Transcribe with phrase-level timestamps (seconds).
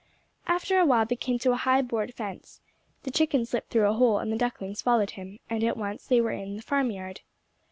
[0.47, 2.59] After a while they came to a high board fence.
[3.03, 6.19] The chicken slipped through a hole, and the ducklings followed him, and at once they
[6.19, 7.21] were in the farmyard.